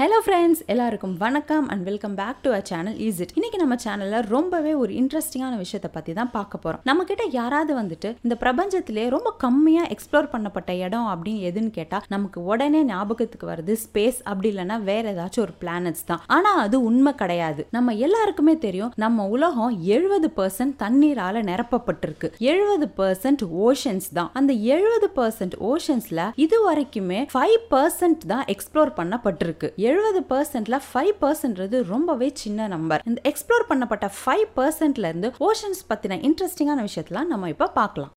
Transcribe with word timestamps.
Hello 0.00 0.18
friends 0.24 0.60
எல்லாருக்கும் 0.72 1.14
வணக்கம் 1.22 1.66
and 1.72 1.82
welcome 1.88 2.14
back 2.18 2.38
to 2.44 2.50
a 2.58 2.60
channel 2.68 2.94
is 3.06 3.18
it 3.22 3.32
இன்னைக்கு 3.38 3.58
நம்ம 3.62 3.74
சேனல்ல 3.82 4.20
ரொம்பவே 4.34 4.70
ஒரு 4.82 4.92
இன்ட்ரெஸ்டிங்கான 5.00 5.56
விஷயத்தை 5.62 5.90
பத்தி 5.96 6.12
தான் 6.18 6.30
பார்க்க 6.36 6.60
போறோம். 6.62 6.80
நம்ம 6.88 7.04
கிட்ட 7.08 7.24
யாராவது 7.38 7.72
வந்துட்டு 7.78 8.10
இந்த 8.24 8.34
பிரபஞ்சத்திலே 8.42 9.04
ரொம்ப 9.14 9.30
கம்மியா 9.44 9.82
எக்ஸ்ப்ளோர் 9.94 10.28
பண்ணப்பட்ட 10.34 10.70
இடம் 10.84 11.08
அப்படின்னு 11.14 11.42
எதுன்னு 11.48 11.72
கேட்டா 11.78 11.98
நமக்கு 12.14 12.38
உடனே 12.52 12.80
ஞாபகத்துக்கு 12.92 13.50
வருது 13.50 13.74
ஸ்பேஸ் 13.82 14.20
அப்படி 14.30 14.48
இல்லைன்னா 14.52 14.78
வேற 14.88 15.04
ஏதாச்சும் 15.14 15.44
ஒரு 15.46 15.54
பிளானட்ஸ் 15.64 16.06
தான். 16.12 16.22
ஆனா 16.36 16.52
அது 16.64 16.80
உண்மை 16.90 17.12
கிடையாது. 17.22 17.64
நம்ம 17.76 17.96
எல்லாருக்குமே 18.06 18.54
தெரியும் 18.66 18.94
நம்ம 19.04 19.26
உலகம் 19.36 19.76
எழுபது 19.96 20.30
பர்சன்ட் 20.38 20.74
தண்ணீரால 20.84 21.44
நிரப்பப்பட்டிருக்கு. 21.50 22.30
எழுபது 22.54 22.88
பர்சன்ட் 23.02 23.44
ஓஷன்ஸ் 23.66 24.10
தான். 24.20 24.32
அந்த 24.40 24.54
எழுபது 24.78 25.10
பர்சன்ட் 25.20 25.58
ஓஷன்ஸ்ல 25.72 26.30
இது 26.46 26.58
வரைக்குமே 26.70 27.22
ஃபைவ் 27.36 27.60
பர்சன்ட் 27.76 28.26
தான் 28.34 28.44
எக்ஸ்ப்ளோர் 28.56 28.96
பண்ணப்பட்டிருக்கு. 29.02 29.70
எழுபது 29.88 30.20
பர்சன்ட்ல 30.32 30.76
ஃபைவ் 30.88 31.14
பர்சன்ட்றது 31.20 31.76
ரொம்பவே 31.84 32.28
சின்ன 32.42 32.66
நம்பர் 32.66 33.02
இந்த 33.06 33.20
எக்ஸ்ப்ளோர் 33.30 33.68
பண்ணப்பட்ட 33.68 34.06
ஃபைவ் 34.18 34.46
பர்சன்ட்ல 34.56 35.08
இருந்து 35.10 35.28
ஓஷன்ஸ் 35.40 35.82
பத்தின 35.90 36.18
இன்ட்ரெஸ்டிங்கான 36.28 36.80
விஷயத்தெல்லாம் 36.88 37.30
நம்ம 37.32 37.48
இப்ப 37.48 37.68
பார்க்கலாம். 37.78 38.12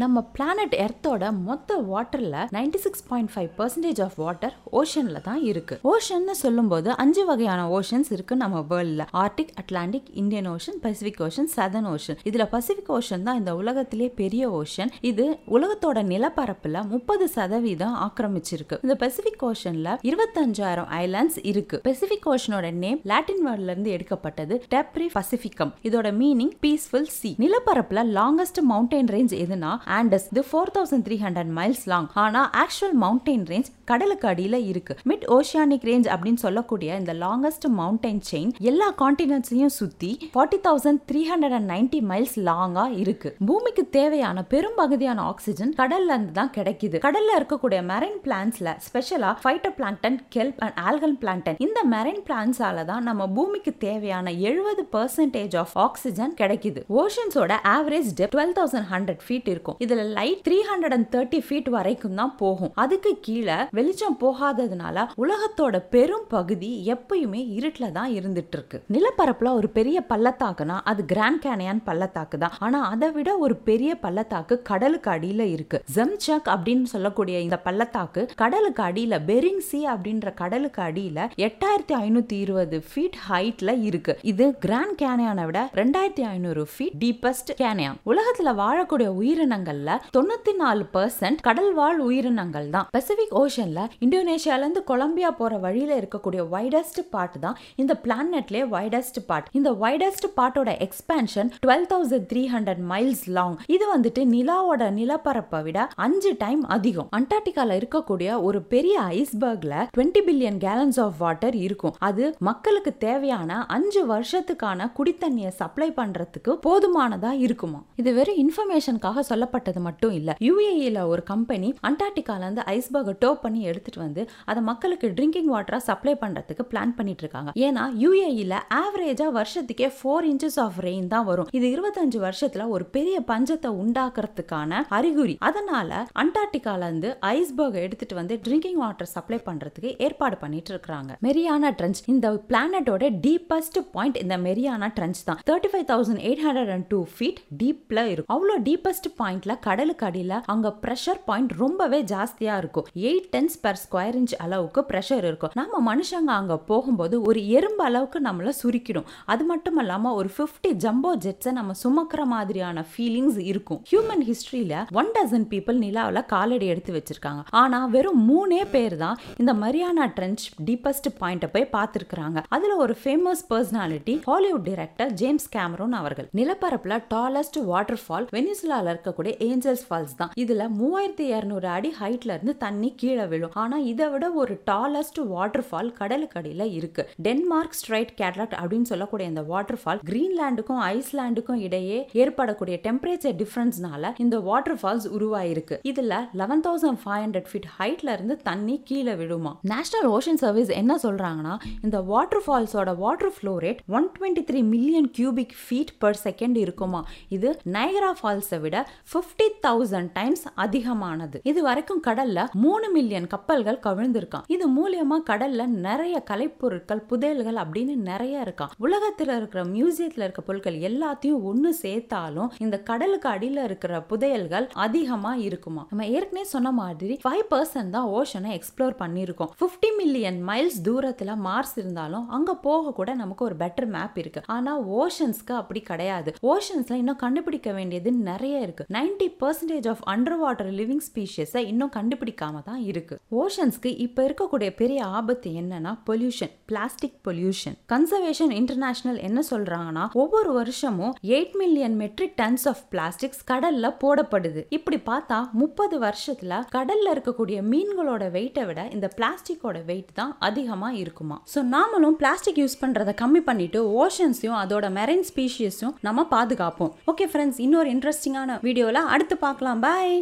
நம்ம 0.00 0.20
பிளானட் 0.36 0.74
எர்த்தோட 0.84 1.24
மொத்த 1.44 1.76
வாட்டர்ல 1.90 2.40
ninety 2.54 2.78
six 2.84 3.04
point 3.10 3.30
five 3.34 3.48
percentage 3.58 4.00
of 4.04 4.16
water 4.22 4.54
ஓஷன்ல 4.80 5.20
தான் 5.28 5.40
இருக்கு. 5.50 5.74
ஓஷன்னு 5.92 6.34
சொல்லும்போது 6.40 6.88
அஞ்சு 7.02 7.24
வகையான 7.24 7.60
ஓஷன்ஸ் 7.78 8.10
இருக்கு 8.16 8.36
நம்ம 8.36 8.60
வேர்ல்ட்ல 8.70 9.04
Arctic 9.22 9.52
Atlantic 9.60 10.10
Indian 10.22 10.48
Ocean 10.50 10.76
Pacific 10.82 11.20
Ocean 11.26 11.48
Southern 11.56 11.88
Ocean 11.92 12.18
இதுல 12.30 12.46
பசிபிக் 12.54 12.90
ஓஷன் 12.96 13.22
தான் 13.22 13.38
இந்த 13.38 13.54
உலகத்திலே 13.56 14.08
பெரிய 14.20 14.50
ஓஷன் 14.60 14.92
இது 15.00 15.26
உலகத்தோட 15.56 16.02
நிலப்பரப்புல 16.12 16.82
முப்பது 16.88 17.28
சதவீதம் 17.28 17.96
ஆக்கிரமிச்சிருக்கு. 18.06 18.78
இந்த 18.82 18.96
பசிபிக் 19.04 19.44
ஓஷன்ல 19.44 19.96
இருபத்தஞ்சாயிரம் 20.10 20.92
ஐலாண்ட்ஸ் 21.00 21.40
இருக்கு. 21.52 21.80
பசிபிக் 21.88 22.28
ஓஷனோட 22.34 22.74
நேம் 22.84 23.00
லாட்டின் 23.12 23.42
வேர்ட்ல 23.46 23.74
இருந்து 23.74 23.90
எடுக்கப்பட்டது 23.90 24.62
டெப்ரி 24.76 25.08
பசிபிகம் 25.16 25.74
இதோட 25.82 26.14
மீனிங் 26.20 26.54
பீஸ்ஃபுல் 26.66 27.10
சி 27.18 27.36
நிலப்பரப்புல 27.38 28.06
லாங்கஸ்ட் 28.20 28.62
மவுண்டைன் 28.70 29.12
ரேஞ்ச் 29.16 29.36
எதுனா 29.44 29.72
ஆண்டஸ் 29.94 30.26
இது 30.32 30.42
four 30.50 30.70
thousand 30.76 31.04
three 31.06 31.16
hundred 31.24 31.50
miles 31.58 31.82
long 31.84 32.08
ஆனால் 32.22 32.48
ஆக்சுவல் 32.62 32.96
மவுண்டைன் 33.02 33.44
ரேஞ்ச் 33.50 33.68
கடலுக்கு 33.84 34.28
அடியில் 34.28 34.58
இருக்கு. 34.70 34.94
மிட் 35.10 35.24
ஓஷியானிக் 35.36 35.84
ரேஞ்ச் 35.88 36.08
அப்படின்னு 36.14 36.40
சொல்லக்கூடிய 36.44 36.96
இந்த 36.96 37.12
லாங்கஸ்ட் 37.12 37.66
மவுண்டைன் 37.78 38.20
செயின் 38.30 38.50
எல்லா 38.70 38.88
காண்டினென்ட்ஸையும் 39.02 39.74
சுற்றி 39.78 40.10
forty 40.34 40.58
thousand 40.66 41.00
three 41.10 41.22
hundred 41.30 41.56
and 41.58 41.70
ninety 41.70 42.00
miles 42.10 42.36
லாங்கா 42.48 42.86
இருக்கு. 42.98 43.36
பூமிக்கு 43.46 43.84
தேவையான 43.98 44.44
பெரும் 44.52 44.76
பகுதியான 44.76 45.22
ஆக்சிஜன் 45.22 45.74
கடல்ல 45.80 46.12
இருந்து 46.14 46.32
தான் 46.32 46.52
கிடைக்குது. 46.56 46.98
கடல்ல 47.06 47.36
இருக்கக்கூடிய 47.38 47.80
மெரைன் 47.92 48.18
பிளான்ஸ்ல 48.26 48.76
ஸ்பெஷலா 48.86 49.30
phytoplankton 49.78 50.18
kelp 50.36 50.60
and 50.66 50.78
algal 50.88 51.16
plankton 51.22 51.60
இந்த 51.66 51.80
மெரைன் 51.94 52.22
பிளான்ஸால 52.28 52.84
தான் 52.84 53.02
நம்ம 53.02 53.28
பூமிக்கு 53.28 53.74
தேவையான 53.86 54.32
எழுபது 54.48 54.84
பர்சன்டேஜ் 54.92 55.56
ஆஃப் 55.62 55.76
ஆக்சிஜன் 55.86 56.34
கிடைக்குது. 56.40 56.82
ஓஷன்ஸோட 57.02 57.52
average 57.76 58.10
depth 58.20 58.34
twelve 58.36 58.54
thousand 58.58 58.88
hundred 58.92 59.22
feet 59.28 59.48
இருக்கும். 59.54 59.75
இதுல 59.84 60.04
light 60.18 60.42
three 60.46 60.58
hundred 60.70 60.94
and 60.96 61.08
thirty 61.14 61.40
feet 61.46 61.70
வரைக்கும் 61.76 62.18
தான் 62.20 62.34
போகும். 62.42 62.72
அதுக்கு 62.84 63.12
கீழே 63.26 63.58
வெளிச்சம் 63.78 64.18
போகாததுனால 64.24 65.06
உலகத்தோட 65.24 65.76
பெரும் 65.94 66.26
பகுதி 66.34 66.70
எப்பயுமே 66.94 67.42
இருட்டுல 67.58 67.86
தான் 67.98 68.10
இருந்துட்டு 68.18 68.56
இருக்கு 68.58 68.78
நிலப்பரப்புல 68.96 69.52
ஒரு 69.58 69.68
பெரிய 69.78 69.98
பள்ளத்தாக்குனா 70.12 70.76
அது 70.90 71.04
கிராண்ட் 71.12 71.42
கேனியான் 71.46 71.82
பள்ளத்தாக்கு 71.88 72.38
தான். 72.44 72.54
ஆனா 72.66 72.78
அதை 72.92 73.10
விட 73.16 73.30
ஒரு 73.44 73.56
பெரிய 73.68 73.92
பள்ளத்தாக்கு 74.04 74.54
கடலுக்கு 74.70 75.10
அடியில 75.14 75.42
இருக்கு. 75.54 75.78
ஜம்சக் 75.96 76.48
அப்படின்னு 76.54 76.86
சொல்லக்கூடிய 76.94 77.36
இந்த 77.46 77.58
பள்ளத்தாக்கு 77.66 78.22
கடலுக்கு 78.42 78.82
அடியில 78.88 79.14
பெரிங் 79.30 79.62
சி 79.68 79.80
அப்படின்ற 79.94 80.34
கடலுக்கு 80.40 80.82
அடியில 80.88 81.28
எட்டாயிரத்தி 81.46 81.94
ஐநூத்தி 82.04 82.36
இருபது 82.44 82.78
ஃபீட் 82.88 83.18
ஹைட்ல 83.28 83.70
இருக்கு. 83.88 84.14
இது 84.32 84.46
கிராண்ட் 84.64 84.96
கேனியானை 85.02 85.44
விட 85.50 85.60
ரெண்டாயிரத்தி 85.80 86.24
ஐநூறு 86.32 86.64
ஃபீட் 86.72 86.96
டீபஸ்ட் 87.04 87.52
கேனியான் 87.62 87.98
உலகத்துல 88.12 88.54
வாழக்கூடிய 88.62 89.08
உயிரினங்கள்ல 89.56 89.90
தொண்ணூத்தி 90.16 90.52
நாலு 90.62 90.84
பர்சன்ட் 90.94 91.40
கடல் 91.46 91.72
வாழ் 91.78 92.00
உயிரினங்கள் 92.06 92.68
தான். 92.74 92.86
பசிபிக் 92.96 93.34
ஓஷன்ல 93.42 93.80
இந்தோனேஷியால 94.04 94.64
இருந்து 94.64 94.80
கொலம்பியா 94.90 95.30
போற 95.40 95.52
வழியில 95.64 95.92
இருக்கக்கூடிய 96.00 96.42
வைடஸ்ட் 96.54 97.00
பார்ட் 97.14 97.36
தான் 97.44 97.56
இந்த 97.82 97.92
பிளானட்லயே 98.04 98.64
வைடஸ்ட் 98.74 99.20
பார்ட் 99.28 99.48
இந்த 99.58 99.70
widest 99.84 100.26
பார்ட்டோட 100.38 100.70
expansion 100.86 101.50
twelve 101.66 101.86
thousand 101.92 102.26
three 102.32 102.42
hundred 102.54 102.82
miles 102.92 103.24
long 103.38 103.56
இது 103.76 103.84
வந்துட்டு 103.94 104.24
நிலாவோட 104.34 104.90
நிலப்பரப்பை 104.98 105.60
விட 105.66 105.78
அஞ்சு 106.06 106.32
டைம் 106.44 106.62
அதிகம். 106.76 107.08
அண்டார்டிகால 107.18 107.78
இருக்கக்கூடிய 107.80 108.30
ஒரு 108.48 108.60
பெரிய 108.74 108.96
ஐஸ்பர்க்ல 109.16 109.74
twenty 109.96 110.22
billion 110.28 110.60
gallons 110.66 111.00
of 111.04 111.18
water 111.24 111.56
இருக்கும். 111.66 111.94
அது 112.08 112.24
மக்களுக்கு 112.50 112.92
தேவையான 113.06 113.50
அஞ்சு 113.76 114.02
வருஷத்துக்கான 114.14 114.90
குடித்தண்ணியை 114.98 115.52
சப்ளை 115.60 115.90
பண்றதுக்கு 116.00 116.52
போதுமானதா 116.66 117.32
இருக்குமா 117.46 117.80
இது 118.00 118.10
வெறும் 118.18 118.40
இன்ஃபர்மேஷனுக்காக 118.44 119.22
சொல்லப்பட்டது 119.46 119.80
மட்டும் 119.88 120.14
இல்ல. 120.18 120.30
யூஏஇல 120.48 121.00
ஒரு 121.12 121.22
கம்பெனி 121.32 121.68
அண்டார்டிகால 121.88 122.42
இருந்து 122.46 122.62
ஐஸ்பர்கை 122.74 123.14
டோ 123.24 123.30
பண்ணி 123.44 123.60
எடுத்துட்டு 123.70 124.00
வந்து 124.04 124.22
அதை 124.50 124.60
மக்களுக்கு 124.70 125.06
ட்ரிங்கிங் 125.16 125.50
வாட்டரா 125.54 125.78
சப்ளை 125.88 126.14
பண்றதுக்கு 126.22 126.64
பிளான் 126.72 126.94
பண்ணிட்டு 126.98 127.22
இருக்காங்க. 127.24 127.50
ஏன்னா 127.66 127.84
யூஏஇல 128.04 128.54
ஆவரேஜா 128.82 129.26
வருஷத்துக்கே 129.38 129.88
ஃபோர் 129.98 130.26
இன்ச்சஸ் 130.30 130.58
ஆஃப் 130.64 130.78
ரெயின் 130.88 131.08
தான் 131.14 131.26
வரும். 131.30 131.50
இது 131.58 131.66
இருபத்தஞ்சு 131.76 132.20
வருஷத்துல 132.26 132.66
ஒரு 132.76 132.84
பெரிய 132.96 133.16
பஞ்சத்தை 133.32 133.72
உண்டாக்குறதுக்கான 133.82 134.82
அறிகுறி. 134.98 135.36
அதனால 135.48 135.90
அண்டார்டிகால 136.22 136.82
இருந்து 136.88 137.10
ஐஸ்பர்கை 137.34 137.80
எடுத்துட்டு 137.86 138.14
வந்து 138.20 138.34
ட்ரிங்கிங் 138.46 138.80
வாட்டர் 138.84 139.12
சப்ளை 139.16 139.40
பண்றதுக்கு 139.48 139.92
ஏற்பாடு 140.06 140.38
பண்ணிட்டு 140.44 140.72
இருக்காங்க. 140.74 141.12
மெரியானா 141.28 141.70
ட்ரென்ச் 141.78 142.02
இந்த 142.14 142.26
பிளானட்டோட 142.50 143.04
டீப்பஸ்ட் 143.26 143.80
பாயிண்ட் 143.94 144.20
இந்த 144.24 144.36
மெரியானா 144.48 144.90
ட்ரெஞ்ச் 144.98 145.22
தான். 145.28 145.40
Thirty 145.50 145.70
five 145.72 145.86
thousand 145.92 146.22
eight 146.28 146.44
hundred 146.46 146.72
and 146.76 146.86
two 146.92 147.00
feet 147.14 147.40
டீப்ல 147.62 148.00
இருக்கும். 148.12 148.32
அவ்வளோ 148.36 148.54
டீப்பஸ்ட் 148.68 149.08
பாயிண்ட் 149.20 149.35
பாயிண்ட்ல 149.36 149.54
கடலுக்கு 149.66 150.04
அடியில 150.06 150.34
அங்க 150.52 150.68
ப்ரெஷர் 150.82 151.20
பாயிண்ட் 151.24 151.52
ரொம்பவே 151.62 151.98
ஜாஸ்தியா 152.12 152.54
இருக்கும். 152.62 152.86
Eight 153.08 153.28
tens 153.34 153.56
per 153.64 153.78
square 153.82 154.16
inch 154.20 154.34
அளவுக்கு 154.44 154.80
ப்ரெஷர் 154.90 155.24
இருக்கும். 155.30 155.52
நம்ம 155.60 155.80
மனுஷங்க 155.88 156.32
அங்க 156.40 156.54
போகும்போது 156.70 157.16
ஒரு 157.28 157.40
எறும்பு 157.56 157.82
அளவுக்கு 157.88 158.18
நம்மள 158.28 158.52
சுருக்கிடும். 158.62 159.06
அது 159.32 159.44
மட்டும் 159.44 159.78
இல்லாம 159.82 160.12
ஒரு 160.20 160.30
பிப்டி 160.38 160.70
ஜம்போ 160.84 161.10
ஜெட்ஸை 161.24 161.52
நம்ம 161.58 161.74
சுமக்கிற 161.82 162.24
மாதிரியான 162.34 162.84
ஃபீலிங்ஸ் 162.92 163.38
இருக்கும். 163.50 163.80
ஹியூமன் 163.90 164.24
ஹிஸ்டரியில 164.30 164.74
ஒன் 165.00 165.12
டசன் 165.18 165.46
பீப்புள் 165.52 165.80
நிலாவில் 165.84 166.22
காலடி 166.34 166.66
எடுத்து 166.74 166.94
வச்சிருக்காங்க. 166.98 167.42
ஆனா 167.62 167.80
வெறும் 167.96 168.22
மூணே 168.30 168.62
பேர் 168.74 168.96
தான் 169.04 169.18
இந்த 169.36 169.54
மரியானா 169.64 170.06
ட்ரெஞ்ச் 170.18 170.44
டீப்பஸ்ட் 170.68 171.10
பாயிண்ட்டை 171.20 171.50
போய் 171.54 171.68
பார்த்துருக்காங்க 171.76 172.38
அதுல 172.56 172.76
ஒரு 172.84 172.96
famous 173.04 173.44
personality 173.50 174.16
Hollywood 174.30 174.66
director 174.70 175.12
James 175.22 175.48
Cameron 175.56 175.96
அவர்கள். 176.02 176.28
நிலப்பரப்புல 176.40 176.94
டாலஸ்ட் 177.08 177.58
வாட்டர் 177.72 178.00
ஃபால் 178.04 178.26
வெனிசுலால 178.36 178.92
இருக்கக்கூடிய 178.94 179.25
ஏஞ்சல்ஸ் 179.48 179.84
ஃபால்ஸ் 179.88 180.16
தான். 180.20 180.32
இதுல 180.44 180.64
மூவாயிரத்தி 180.80 181.26
இரநூறு 181.36 181.68
அடி 181.76 181.90
ஹைட்ல 182.00 182.34
இருந்து 182.36 182.56
தண்ணி 182.64 182.90
கீழே 182.96 183.26
விழும். 183.32 183.54
ஆனா 183.62 183.76
இதை 183.92 184.08
விட 184.08 184.30
ஒரு 184.42 184.54
டாலஸ்ட் 184.64 185.20
வாட்டர் 185.34 185.64
ஃபால் 185.70 185.92
கடலுக்கு 186.00 186.40
அடியில 186.40 186.64
இருக்கு. 186.78 187.02
டென்மார்க் 187.26 187.76
ஸ்ட்ரைட் 187.80 188.12
கேட்ராக்ட் 188.20 188.56
அப்படின்னு 188.62 188.90
சொல்லக்கூடிய 188.92 189.28
இந்த 189.28 189.42
வாட்டர் 189.52 189.80
ஃபால் 189.82 190.02
கிரீன்லாண்டுக்கும் 190.10 190.82
ஐஸ்லாண்டுக்கும் 190.92 191.60
இடையே 191.68 191.98
ஏற்படக்கூடிய 192.22 192.78
டெம்பரேச்சர் 192.86 193.36
டிஃபரன்ஸ்னால 193.42 194.12
இந்த 194.24 194.36
வாட்டர் 194.50 194.78
ஃபால்ஸ் 194.82 195.08
உருவாயிருக்கு. 195.16 195.78
இதுல 195.92 196.14
eleven 196.42 196.64
thousand 196.68 197.00
five 197.04 197.22
hundred 197.24 197.48
feet 197.52 197.68
ஹைட்ல 197.78 198.12
இருந்து 198.12 198.36
தண்ணி 198.50 198.80
கீழே 198.84 199.14
விழுமா? 199.22 199.52
நேஷனல் 199.72 200.08
ஓஷன் 200.16 200.40
சர்வீஸ் 200.44 200.70
என்ன 200.80 200.98
சொல்றாங்கன்னா 201.02 201.54
இந்த 201.82 202.00
water 202.12 202.42
ஃபால்ஸோட 202.46 202.96
water 202.96 203.32
flow 203.36 203.54
rate 203.64 203.80
one 203.98 204.08
twenty 204.16 204.44
three 204.50 204.62
million 204.74 205.08
cubic 205.18 205.54
feet 205.64 205.92
per 205.98 206.18
second 206.24 206.56
இருக்குமா? 206.64 207.00
இது 207.28 207.48
நைகரா 207.76 208.10
ஃபால்ஸை 208.20 208.60
விட 208.64 208.76
ஃபிஃப்டி 209.16 209.66
தௌசண்ட் 209.66 210.10
டைம்ஸ் 210.12 210.46
அதிகமானது. 210.54 211.40
இது 211.42 211.62
வரைக்கும் 211.62 212.02
கடல்ல 212.06 212.50
மூணு 212.52 212.90
மில்லியன் 212.90 213.26
கப்பல்கள் 213.26 213.78
கவிழ்ந்திருக்கான். 213.82 214.42
இது 214.46 214.66
மூலியமா 214.70 215.22
கடல்ல 215.30 215.66
நிறைய 215.66 216.24
கலைப்பொருட்கள் 216.30 217.02
புதையல்கள் 217.08 217.58
அப்படின்னு 217.64 217.94
நிறைய 217.94 218.44
இருக்கான். 218.46 218.68
உலகத்துல 218.80 219.36
இருக்கிற 219.36 219.64
மியூசியத்துல 219.64 220.24
இருக்க 220.26 220.42
பொருட்கள் 220.42 220.78
எல்லாத்தையும் 220.78 221.40
ஒண்ணு 221.50 221.70
சேர்த்தாலும் 221.82 222.48
இந்த 222.58 222.82
கடலுக்கு 222.82 223.28
அடியில 223.28 223.64
இருக்கிற 223.64 224.04
புதையல்கள் 224.08 224.68
அதிகமா 224.72 225.34
இருக்குமா? 225.34 225.86
நம்ம 225.90 226.06
ஏற்கனவே 226.06 226.44
சொன்ன 226.44 226.72
மாதிரி 226.72 227.20
ஃபைவ் 227.28 227.46
பர்சன்ட் 227.50 227.90
தான் 227.90 228.06
ஓஷனை 228.06 228.60
எக்ஸ்ப்ளோர் 228.60 228.94
பண்ணியிருக்கோம். 228.98 229.48
ஃபிஃப்டி 229.60 229.96
மில்லியன் 229.96 230.46
மைல்ஸ் 230.46 230.80
தூரத்துல 230.84 231.36
மார்ஸ் 231.44 231.76
இருந்தாலும் 231.76 232.28
அங்க 232.28 232.54
போக 232.54 232.92
கூட 232.92 233.14
நமக்கு 233.14 233.44
ஒரு 233.44 233.56
பெட்டர் 233.56 233.86
மேப் 233.86 234.18
இருக்கு. 234.18 234.40
ஆனா 234.46 234.80
ஓஷன்ஸ்க்கு 234.80 235.52
அப்படி 235.52 235.80
கிடையாது. 235.80 236.32
ஓஷன்ஸ்ல 236.42 236.92
இன்னும் 236.92 237.16
கண்டுபிடிக்க 237.16 237.72
வேண்டியது 237.72 238.12
நிறைய 238.12 238.58
இருக்கு. 238.58 238.84
Ninety 239.06 239.26
percentage 239.40 239.86
of 239.90 240.00
under 240.12 240.36
water 240.40 240.70
living 240.78 241.02
ஸ்பீஷியஸை 241.06 241.60
இன்னும் 241.70 241.90
கண்டுபிடிக்காம 241.96 242.60
தான் 242.68 242.80
இருக்கு. 242.90 243.14
ஓஷன்ஸ்க்கு 243.40 243.90
இப்போ 244.04 244.20
இருக்கக்கூடிய 244.28 244.68
பெரிய 244.80 245.00
ஆபத்து 245.18 245.50
என்னன்னா 245.60 245.92
pollution 246.08 246.52
plastic 246.70 247.18
pollution 247.26 247.76
conservation 247.92 248.52
international 248.60 249.18
என்ன 249.28 249.42
சொல்றாங்கன்னா 249.50 250.04
ஒவ்வொரு 250.22 250.52
வருஷமும் 250.58 251.12
eight 251.36 251.54
million 251.60 251.96
metric 252.02 252.34
tons 252.40 252.64
of 252.72 252.82
plastics 252.94 253.42
கடல்ல 253.50 253.90
போடப்படுது. 254.02 254.62
இப்படி 254.76 254.98
பார்த்தா 255.10 255.38
முப்பது 255.62 255.98
வருஷத்துல 256.06 256.58
கடல்ல 256.76 257.06
இருக்கக்கூடிய 257.16 257.58
மீன்களோட 257.72 258.24
வெயிட்டை 258.38 258.64
விட 258.70 258.88
இந்த 258.96 259.10
பிளாஸ்டிக்கோட 259.18 259.84
வெயிட் 259.90 260.10
தான் 260.20 260.34
அதிகமா 260.48 260.90
இருக்குமா. 261.02 261.38
ஸோ 261.54 261.64
நாமளும் 261.76 262.18
பிளாஸ்டிக் 262.24 262.60
யூஸ் 262.64 262.76
பண்றதை 262.82 263.14
கம்மி 263.22 263.44
பண்ணிட்டு 263.50 263.82
ஓஷன்ஸையும் 264.06 264.58
அதோட 264.64 264.92
மெரைன் 264.98 265.24
ஸ்பீஷியஸும் 265.30 265.94
நம்ம 266.08 266.26
பாதுகாப்போம். 266.34 266.92
ஓகே 267.14 267.28
ஃப்ரெண்ட்ஸ் 267.34 267.62
இன்னொரு 267.68 267.88
இன்ட்ரெஸ்டிங்கான 267.96 268.58
வீடியோல 268.96 269.14
அடுத்து 269.14 269.34
பார்க்கலாம். 269.44 269.80
பாய் 269.84 270.14